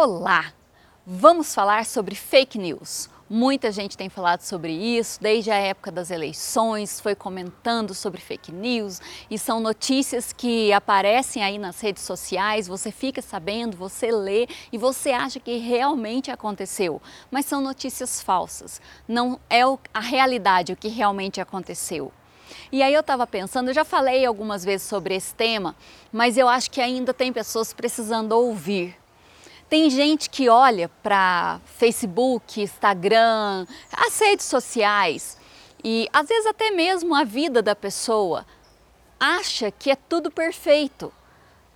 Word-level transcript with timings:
Olá! 0.00 0.52
Vamos 1.04 1.52
falar 1.52 1.84
sobre 1.84 2.14
fake 2.14 2.56
news. 2.56 3.10
Muita 3.28 3.72
gente 3.72 3.96
tem 3.96 4.08
falado 4.08 4.42
sobre 4.42 4.70
isso 4.72 5.20
desde 5.20 5.50
a 5.50 5.56
época 5.56 5.90
das 5.90 6.12
eleições, 6.12 7.00
foi 7.00 7.16
comentando 7.16 7.92
sobre 7.96 8.20
fake 8.20 8.52
news 8.52 9.00
e 9.28 9.36
são 9.36 9.58
notícias 9.58 10.32
que 10.32 10.72
aparecem 10.72 11.42
aí 11.42 11.58
nas 11.58 11.80
redes 11.80 12.04
sociais, 12.04 12.68
você 12.68 12.92
fica 12.92 13.20
sabendo, 13.20 13.76
você 13.76 14.12
lê 14.12 14.46
e 14.70 14.78
você 14.78 15.10
acha 15.10 15.40
que 15.40 15.56
realmente 15.56 16.30
aconteceu, 16.30 17.02
mas 17.28 17.46
são 17.46 17.60
notícias 17.60 18.22
falsas, 18.22 18.80
não 19.08 19.40
é 19.50 19.62
a 19.92 20.00
realidade 20.00 20.72
o 20.72 20.76
que 20.76 20.86
realmente 20.86 21.40
aconteceu. 21.40 22.12
E 22.70 22.84
aí 22.84 22.94
eu 22.94 23.00
estava 23.00 23.26
pensando, 23.26 23.70
eu 23.70 23.74
já 23.74 23.84
falei 23.84 24.24
algumas 24.24 24.64
vezes 24.64 24.86
sobre 24.86 25.16
esse 25.16 25.34
tema, 25.34 25.74
mas 26.12 26.38
eu 26.38 26.48
acho 26.48 26.70
que 26.70 26.80
ainda 26.80 27.12
tem 27.12 27.32
pessoas 27.32 27.72
precisando 27.72 28.30
ouvir. 28.30 28.96
Tem 29.68 29.90
gente 29.90 30.30
que 30.30 30.48
olha 30.48 30.88
para 31.02 31.60
Facebook, 31.66 32.60
Instagram, 32.60 33.66
as 33.92 34.18
redes 34.18 34.46
sociais 34.46 35.36
e 35.84 36.08
às 36.12 36.26
vezes 36.26 36.46
até 36.46 36.70
mesmo 36.70 37.14
a 37.14 37.22
vida 37.22 37.60
da 37.60 37.76
pessoa 37.76 38.46
acha 39.20 39.70
que 39.70 39.90
é 39.90 39.96
tudo 39.96 40.30
perfeito. 40.30 41.12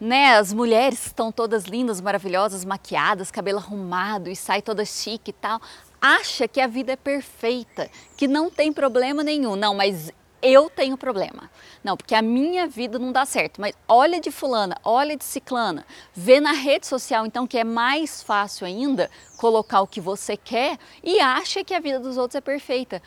Né? 0.00 0.36
As 0.36 0.52
mulheres 0.52 1.06
estão 1.06 1.30
todas 1.30 1.64
lindas, 1.64 2.00
maravilhosas, 2.00 2.64
maquiadas, 2.64 3.30
cabelo 3.30 3.58
arrumado 3.58 4.30
e 4.30 4.36
sai 4.36 4.62
toda 4.62 4.84
chique 4.84 5.30
e 5.30 5.34
tal. 5.34 5.60
Acha 6.00 6.48
que 6.48 6.60
a 6.60 6.66
vida 6.66 6.92
é 6.92 6.96
perfeita, 6.96 7.90
que 8.16 8.26
não 8.26 8.48
tem 8.50 8.72
problema 8.72 9.22
nenhum. 9.22 9.56
Não, 9.56 9.74
mas 9.74 10.10
eu 10.42 10.70
tenho 10.70 10.96
problema. 10.96 11.50
Não, 11.82 11.96
porque 11.96 12.14
a 12.14 12.22
minha 12.22 12.66
vida 12.66 12.98
não 12.98 13.12
dá 13.12 13.24
certo. 13.24 13.60
Mas 13.60 13.74
olha 13.86 14.20
de 14.20 14.30
fulana, 14.30 14.76
olha 14.84 15.16
de 15.16 15.24
ciclana, 15.24 15.86
vê 16.14 16.40
na 16.40 16.52
rede 16.52 16.86
social 16.86 17.26
então 17.26 17.46
que 17.46 17.58
é 17.58 17.64
mais 17.64 18.22
fácil 18.22 18.66
ainda 18.66 19.10
colocar 19.36 19.80
o 19.80 19.86
que 19.86 20.00
você 20.00 20.36
quer 20.36 20.78
e 21.02 21.20
acha 21.20 21.64
que 21.64 21.74
a 21.74 21.80
vida 21.80 22.00
dos 22.00 22.16
outros 22.16 22.36
é 22.36 22.40
perfeita. 22.40 23.02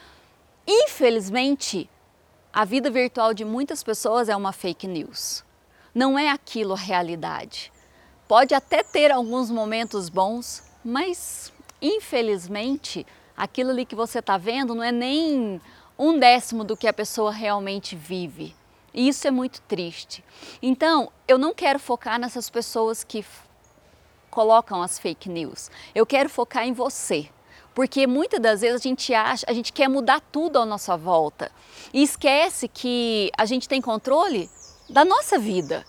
Infelizmente, 0.67 1.89
a 2.51 2.65
vida 2.65 2.89
virtual 2.89 3.33
de 3.33 3.43
muitas 3.43 3.83
pessoas 3.83 4.29
é 4.29 4.35
uma 4.35 4.51
fake 4.51 4.87
news. 4.87 5.43
Não 5.93 6.17
é 6.17 6.29
aquilo 6.29 6.73
a 6.73 6.77
realidade. 6.77 7.71
Pode 8.27 8.55
até 8.55 8.83
ter 8.83 9.11
alguns 9.11 9.51
momentos 9.51 10.09
bons, 10.09 10.63
mas 10.83 11.51
infelizmente 11.81 13.05
aquilo 13.35 13.71
ali 13.71 13.85
que 13.85 13.95
você 13.95 14.19
está 14.19 14.37
vendo 14.37 14.73
não 14.73 14.83
é 14.83 14.91
nem 14.91 15.59
um 15.97 16.17
décimo 16.17 16.63
do 16.63 16.77
que 16.77 16.87
a 16.87 16.93
pessoa 16.93 17.31
realmente 17.31 17.95
vive. 17.95 18.55
E 18.93 19.07
isso 19.07 19.27
é 19.27 19.31
muito 19.31 19.61
triste. 19.61 20.23
Então, 20.61 21.11
eu 21.27 21.37
não 21.37 21.53
quero 21.53 21.79
focar 21.79 22.19
nessas 22.19 22.49
pessoas 22.49 23.03
que 23.03 23.25
colocam 24.29 24.81
as 24.81 24.99
fake 24.99 25.29
news. 25.29 25.69
Eu 25.93 26.05
quero 26.05 26.29
focar 26.29 26.65
em 26.65 26.73
você. 26.73 27.29
Porque 27.73 28.05
muitas 28.05 28.39
das 28.39 28.61
vezes 28.61 28.81
a 28.81 28.83
gente 28.83 29.13
acha, 29.13 29.45
a 29.49 29.53
gente 29.53 29.73
quer 29.73 29.87
mudar 29.87 30.21
tudo 30.31 30.59
à 30.59 30.65
nossa 30.65 30.95
volta 30.95 31.51
e 31.91 32.03
esquece 32.03 32.67
que 32.67 33.31
a 33.35 33.45
gente 33.45 33.67
tem 33.67 33.81
controle 33.81 34.47
da 34.87 35.03
nossa 35.03 35.39
vida. 35.39 35.83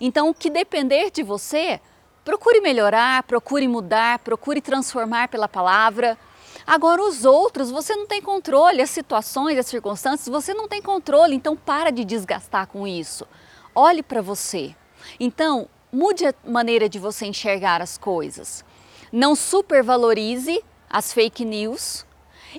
Então, 0.00 0.30
o 0.30 0.34
que 0.34 0.48
depender 0.48 1.10
de 1.10 1.22
você, 1.22 1.78
procure 2.24 2.60
melhorar, 2.60 3.22
procure 3.24 3.68
mudar, 3.68 4.18
procure 4.20 4.62
transformar 4.62 5.28
pela 5.28 5.46
palavra, 5.46 6.18
Agora, 6.66 7.00
os 7.02 7.24
outros, 7.24 7.70
você 7.70 7.94
não 7.94 8.06
tem 8.06 8.20
controle, 8.20 8.82
as 8.82 8.90
situações, 8.90 9.56
as 9.56 9.66
circunstâncias, 9.66 10.26
você 10.26 10.52
não 10.52 10.66
tem 10.66 10.82
controle, 10.82 11.34
então 11.34 11.56
para 11.56 11.90
de 11.90 12.04
desgastar 12.04 12.66
com 12.66 12.86
isso. 12.86 13.24
Olhe 13.72 14.02
para 14.02 14.20
você. 14.20 14.74
Então, 15.20 15.68
mude 15.92 16.26
a 16.26 16.34
maneira 16.44 16.88
de 16.88 16.98
você 16.98 17.26
enxergar 17.26 17.80
as 17.80 17.96
coisas. 17.96 18.64
Não 19.12 19.36
supervalorize 19.36 20.60
as 20.90 21.12
fake 21.12 21.44
news 21.44 22.04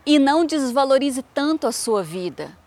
e 0.05 0.19
não 0.19 0.45
desvalorize 0.45 1.21
tanto 1.33 1.67
a 1.67 1.71
sua 1.73 2.01
vida. 2.01 2.57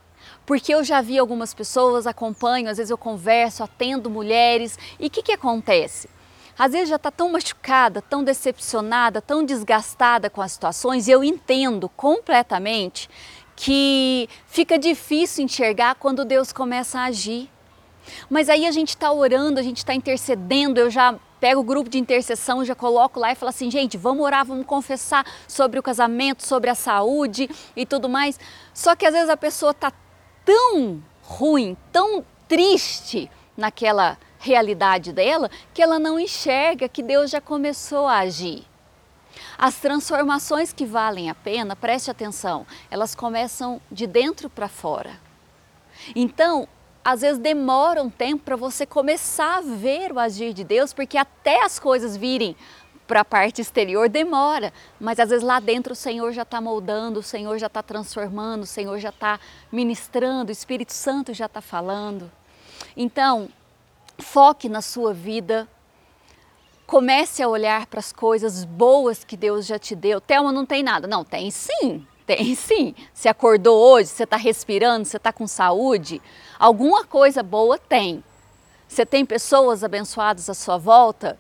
Porque 0.45 0.75
eu 0.75 0.85
já 0.85 1.01
vi 1.01 1.19
algumas 1.19 1.55
pessoas, 1.55 2.07
acompanho, 2.07 2.69
às 2.69 2.77
vezes 2.77 2.91
eu 2.91 2.99
converso, 2.99 3.63
atendo 3.63 4.11
mulheres 4.11 4.79
e 4.99 5.07
o 5.07 5.11
que, 5.11 5.23
que 5.23 5.33
acontece? 5.33 6.09
Às 6.61 6.73
vezes 6.73 6.91
já 6.91 6.97
está 6.97 7.11
tão 7.11 7.31
machucada, 7.31 8.03
tão 8.03 8.23
decepcionada, 8.23 9.23
tão 9.23 9.43
desgastada 9.43 10.29
com 10.29 10.43
as 10.43 10.53
situações, 10.53 11.09
e 11.09 11.11
eu 11.11 11.25
entendo 11.25 11.89
completamente 11.89 13.09
que 13.57 14.29
fica 14.47 14.79
difícil 14.79 15.43
enxergar 15.43 15.95
quando 15.95 16.23
Deus 16.23 16.53
começa 16.53 17.01
a 17.01 17.05
agir. 17.05 17.49
Mas 18.29 18.51
aí 18.51 18.67
a 18.67 18.71
gente 18.71 18.91
está 18.91 19.11
orando, 19.11 19.59
a 19.59 19.63
gente 19.63 19.79
está 19.79 19.95
intercedendo, 19.95 20.79
eu 20.79 20.91
já 20.91 21.19
pego 21.41 21.63
o 21.63 21.65
grupo 21.65 21.89
de 21.89 21.99
intercessão, 21.99 22.63
já 22.63 22.75
coloco 22.75 23.19
lá 23.19 23.33
e 23.33 23.35
falo 23.35 23.49
assim, 23.49 23.71
gente, 23.71 23.97
vamos 23.97 24.23
orar, 24.23 24.45
vamos 24.45 24.67
confessar 24.67 25.25
sobre 25.49 25.79
o 25.79 25.83
casamento, 25.83 26.47
sobre 26.47 26.69
a 26.69 26.75
saúde 26.75 27.49
e 27.75 27.87
tudo 27.87 28.07
mais. 28.07 28.39
Só 28.75 28.95
que 28.95 29.07
às 29.07 29.15
vezes 29.15 29.31
a 29.31 29.37
pessoa 29.37 29.71
está 29.71 29.91
tão 30.45 31.03
ruim, 31.23 31.75
tão 31.91 32.23
triste 32.47 33.31
naquela 33.57 34.19
realidade 34.41 35.13
dela 35.13 35.49
que 35.73 35.83
ela 35.83 35.99
não 35.99 36.19
enxerga 36.19 36.89
que 36.89 37.03
Deus 37.03 37.31
já 37.31 37.41
começou 37.41 38.09
a 38.09 38.19
agir. 38.19 38.65
As 39.57 39.77
transformações 39.77 40.73
que 40.73 40.85
valem 40.85 41.31
a 41.31 41.35
pena, 41.35 41.77
preste 41.77 42.11
atenção, 42.11 42.67
elas 42.91 43.15
começam 43.15 43.81
de 43.93 44.07
dentro 44.07 44.51
para 44.51 44.69
fora. 44.69 45.13
Então, 46.17 46.67
às 47.05 47.21
vezes 47.21 47.39
demora 47.39 48.03
um 48.03 48.11
tempo 48.11 48.43
para 48.43 48.57
você 48.57 48.85
começar 48.85 49.59
a 49.59 49.61
ver 49.61 50.13
o 50.13 50.19
agir 50.19 50.53
de 50.53 50.65
Deus, 50.65 50.93
porque 50.93 51.17
até 51.17 51.63
as 51.63 51.79
coisas 51.79 52.17
virem 52.17 52.57
para 53.07 53.21
a 53.21 53.25
parte 53.25 53.61
exterior 53.61 54.09
demora, 54.09 54.73
mas 54.99 55.19
às 55.19 55.31
vezes 55.31 55.45
lá 55.45 55.59
dentro 55.59 55.95
o 55.95 55.97
Senhor 55.97 56.33
já 56.33 56.43
está 56.43 56.61
moldando, 56.61 57.19
o 57.19 57.23
Senhor 57.23 57.59
já 57.59 57.67
está 57.67 57.83
transformando, 57.83 58.63
o 58.63 58.67
Senhor 58.67 58.99
já 58.99 59.09
está 59.09 59.41
ministrando, 59.71 60.51
o 60.51 60.53
Espírito 60.53 60.93
Santo 60.93 61.35
já 61.35 61.47
está 61.47 61.61
falando. 61.61 62.31
Então, 62.97 63.49
Foque 64.21 64.69
na 64.69 64.83
sua 64.83 65.13
vida. 65.13 65.69
Comece 66.87 67.43
a 67.43 67.49
olhar 67.49 67.87
para 67.87 68.01
as 68.01 68.13
coisas 68.13 68.65
boas 68.65 69.25
que 69.25 69.37
Deus 69.37 69.67
já 69.67 69.79
te 69.79 69.95
deu. 69.95 70.21
Thelma, 70.21 70.53
não 70.53 70.67
tem 70.67 70.83
nada. 70.83 71.07
Não, 71.07 71.25
tem 71.25 71.51
sim, 71.51 72.07
tem 72.27 72.55
sim. 72.55 72.95
Você 73.13 73.29
acordou 73.29 73.79
hoje, 73.79 74.09
você 74.11 74.25
está 74.25 74.37
respirando, 74.37 75.05
você 75.05 75.17
está 75.17 75.33
com 75.33 75.47
saúde. 75.47 76.21
Alguma 76.59 77.05
coisa 77.05 77.43
boa 77.43 77.79
tem. 77.79 78.23
Você 78.89 79.07
tem 79.07 79.25
pessoas 79.25 79.85
abençoadas 79.85 80.51
à 80.51 80.55
sua 80.55 80.77
volta? 80.77 81.39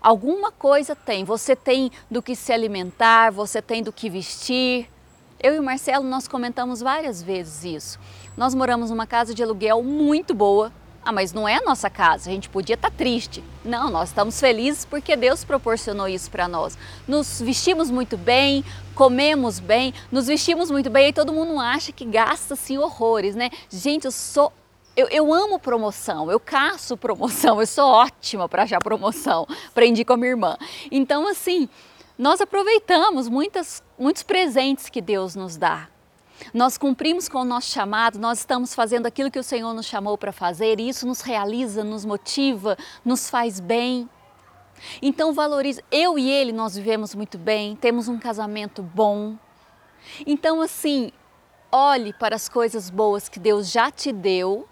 Alguma 0.00 0.50
coisa 0.50 0.96
tem. 0.96 1.24
Você 1.24 1.54
tem 1.54 1.90
do 2.10 2.22
que 2.22 2.34
se 2.34 2.52
alimentar, 2.52 3.30
você 3.30 3.60
tem 3.60 3.82
do 3.82 3.92
que 3.92 4.08
vestir. 4.08 4.88
Eu 5.38 5.54
e 5.54 5.58
o 5.58 5.62
Marcelo, 5.62 6.04
nós 6.04 6.26
comentamos 6.26 6.80
várias 6.80 7.22
vezes 7.22 7.64
isso. 7.64 7.98
Nós 8.36 8.54
moramos 8.54 8.90
numa 8.90 9.06
casa 9.06 9.34
de 9.34 9.42
aluguel 9.42 9.82
muito 9.82 10.32
boa, 10.32 10.72
ah, 11.06 11.12
mas 11.12 11.32
não 11.32 11.46
é 11.48 11.54
a 11.54 11.62
nossa 11.62 11.88
casa, 11.88 12.28
a 12.28 12.32
gente 12.32 12.48
podia 12.48 12.74
estar 12.74 12.90
tá 12.90 12.96
triste. 12.96 13.42
Não, 13.64 13.88
nós 13.88 14.08
estamos 14.08 14.40
felizes 14.40 14.84
porque 14.84 15.14
Deus 15.14 15.44
proporcionou 15.44 16.08
isso 16.08 16.28
para 16.28 16.48
nós. 16.48 16.76
Nos 17.06 17.40
vestimos 17.40 17.92
muito 17.92 18.16
bem, 18.16 18.64
comemos 18.92 19.60
bem, 19.60 19.94
nos 20.10 20.26
vestimos 20.26 20.68
muito 20.68 20.90
bem 20.90 21.10
e 21.10 21.12
todo 21.12 21.32
mundo 21.32 21.60
acha 21.60 21.92
que 21.92 22.04
gasta 22.04 22.54
assim 22.54 22.76
horrores, 22.76 23.36
né? 23.36 23.50
Gente, 23.70 24.06
eu 24.06 24.10
sou 24.10 24.52
eu, 24.96 25.06
eu, 25.08 25.32
amo 25.32 25.60
promoção, 25.60 26.28
eu 26.28 26.40
caço 26.40 26.96
promoção, 26.98 27.60
eu 27.60 27.66
sou 27.68 27.88
ótima 27.88 28.48
para 28.48 28.64
achar 28.64 28.80
promoção, 28.82 29.46
aprendi 29.68 30.04
com 30.04 30.14
a 30.14 30.16
minha 30.16 30.30
irmã. 30.30 30.56
Então, 30.90 31.28
assim, 31.28 31.68
nós 32.18 32.40
aproveitamos 32.40 33.28
muitas, 33.28 33.80
muitos 33.96 34.24
presentes 34.24 34.88
que 34.88 35.00
Deus 35.00 35.36
nos 35.36 35.56
dá. 35.56 35.88
Nós 36.52 36.76
cumprimos 36.76 37.28
com 37.28 37.38
o 37.38 37.44
nosso 37.44 37.70
chamado, 37.70 38.18
nós 38.18 38.40
estamos 38.40 38.74
fazendo 38.74 39.06
aquilo 39.06 39.30
que 39.30 39.38
o 39.38 39.42
Senhor 39.42 39.72
nos 39.74 39.86
chamou 39.86 40.16
para 40.16 40.32
fazer 40.32 40.80
e 40.80 40.88
isso 40.88 41.06
nos 41.06 41.20
realiza, 41.20 41.82
nos 41.82 42.04
motiva, 42.04 42.76
nos 43.04 43.30
faz 43.30 43.60
bem. 43.60 44.08
Então 45.00 45.32
valorize. 45.32 45.82
Eu 45.90 46.18
e 46.18 46.30
ele 46.30 46.52
nós 46.52 46.76
vivemos 46.76 47.14
muito 47.14 47.38
bem, 47.38 47.76
temos 47.76 48.08
um 48.08 48.18
casamento 48.18 48.82
bom. 48.82 49.36
Então 50.26 50.60
assim, 50.60 51.10
olhe 51.72 52.12
para 52.12 52.36
as 52.36 52.48
coisas 52.48 52.90
boas 52.90 53.28
que 53.28 53.38
Deus 53.38 53.70
já 53.70 53.90
te 53.90 54.12
deu 54.12 54.68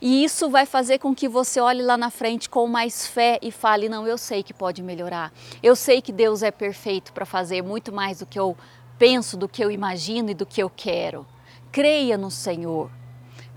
e 0.00 0.24
isso 0.24 0.48
vai 0.48 0.64
fazer 0.64 0.98
com 0.98 1.14
que 1.14 1.28
você 1.28 1.60
olhe 1.60 1.82
lá 1.82 1.96
na 1.96 2.08
frente 2.10 2.48
com 2.48 2.66
mais 2.66 3.06
fé 3.06 3.38
e 3.42 3.52
fale: 3.52 3.88
não, 3.88 4.06
eu 4.06 4.16
sei 4.16 4.42
que 4.42 4.54
pode 4.54 4.82
melhorar. 4.82 5.30
Eu 5.62 5.76
sei 5.76 6.00
que 6.00 6.10
Deus 6.10 6.42
é 6.42 6.50
perfeito 6.50 7.12
para 7.12 7.26
fazer 7.26 7.62
muito 7.62 7.92
mais 7.92 8.20
do 8.20 8.26
que 8.26 8.38
eu 8.38 8.56
penso, 9.00 9.34
do 9.34 9.48
que 9.48 9.64
eu 9.64 9.70
imagino 9.70 10.30
e 10.30 10.34
do 10.34 10.44
que 10.44 10.62
eu 10.62 10.68
quero. 10.68 11.26
Creia 11.72 12.18
no 12.18 12.30
Senhor. 12.30 12.90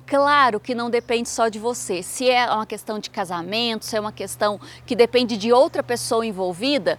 Claro 0.05 0.57
que 0.57 0.73
não 0.73 0.89
depende 0.89 1.27
só 1.27 1.49
de 1.49 1.59
você. 1.59 2.01
Se 2.01 2.29
é 2.29 2.49
uma 2.49 2.65
questão 2.65 2.97
de 2.97 3.09
casamento, 3.09 3.83
se 3.83 3.97
é 3.97 3.99
uma 3.99 4.13
questão 4.13 4.57
que 4.85 4.95
depende 4.95 5.35
de 5.35 5.51
outra 5.51 5.83
pessoa 5.83 6.25
envolvida, 6.25 6.97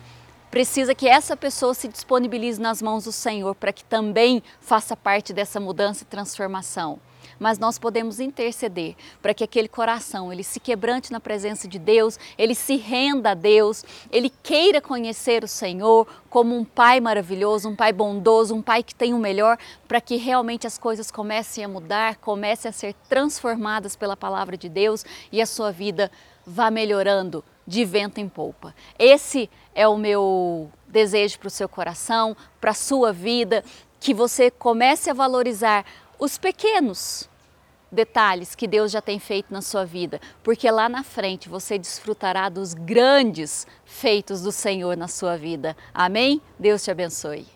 precisa 0.54 0.94
que 0.94 1.08
essa 1.08 1.36
pessoa 1.36 1.74
se 1.74 1.88
disponibilize 1.88 2.60
nas 2.60 2.80
mãos 2.80 3.02
do 3.02 3.10
Senhor 3.10 3.56
para 3.56 3.72
que 3.72 3.82
também 3.82 4.40
faça 4.60 4.96
parte 4.96 5.32
dessa 5.32 5.58
mudança 5.58 6.04
e 6.04 6.06
transformação. 6.06 7.00
mas 7.40 7.58
nós 7.58 7.76
podemos 7.76 8.20
interceder 8.20 8.94
para 9.20 9.34
que 9.34 9.42
aquele 9.42 9.66
coração 9.66 10.32
ele 10.32 10.44
se 10.44 10.60
quebrante 10.60 11.10
na 11.10 11.18
presença 11.18 11.66
de 11.66 11.80
Deus, 11.80 12.16
ele 12.38 12.54
se 12.54 12.76
renda 12.76 13.32
a 13.32 13.34
Deus, 13.34 13.84
ele 14.12 14.30
queira 14.30 14.80
conhecer 14.80 15.42
o 15.42 15.48
Senhor 15.48 16.06
como 16.30 16.56
um 16.56 16.64
pai 16.64 17.00
maravilhoso, 17.00 17.68
um 17.68 17.74
pai 17.74 17.92
bondoso, 17.92 18.54
um 18.54 18.62
pai 18.62 18.84
que 18.84 18.94
tem 18.94 19.12
o 19.12 19.18
melhor, 19.18 19.58
para 19.88 20.00
que 20.00 20.14
realmente 20.14 20.68
as 20.68 20.78
coisas 20.78 21.10
comecem 21.10 21.64
a 21.64 21.68
mudar, 21.68 22.14
comecem 22.18 22.68
a 22.68 22.72
ser 22.72 22.94
transformadas 23.08 23.96
pela 23.96 24.16
palavra 24.16 24.56
de 24.56 24.68
Deus 24.68 25.04
e 25.32 25.42
a 25.42 25.46
sua 25.46 25.72
vida 25.72 26.12
vá 26.46 26.70
melhorando 26.70 27.44
de 27.66 27.84
vento 27.84 28.18
em 28.18 28.28
polpa. 28.28 28.74
Esse 28.98 29.50
é 29.74 29.86
o 29.88 29.96
meu 29.96 30.70
desejo 30.88 31.38
para 31.38 31.48
o 31.48 31.50
seu 31.50 31.68
coração, 31.68 32.36
para 32.60 32.70
a 32.70 32.74
sua 32.74 33.12
vida, 33.12 33.64
que 33.98 34.14
você 34.14 34.50
comece 34.50 35.10
a 35.10 35.14
valorizar 35.14 35.84
os 36.18 36.38
pequenos 36.38 37.28
detalhes 37.90 38.54
que 38.54 38.66
Deus 38.66 38.90
já 38.90 39.00
tem 39.00 39.18
feito 39.18 39.52
na 39.52 39.62
sua 39.62 39.84
vida, 39.84 40.20
porque 40.42 40.70
lá 40.70 40.88
na 40.88 41.02
frente 41.02 41.48
você 41.48 41.78
desfrutará 41.78 42.48
dos 42.48 42.74
grandes 42.74 43.66
feitos 43.84 44.42
do 44.42 44.52
Senhor 44.52 44.96
na 44.96 45.08
sua 45.08 45.36
vida. 45.36 45.76
Amém? 45.94 46.42
Deus 46.58 46.82
te 46.82 46.90
abençoe. 46.90 47.53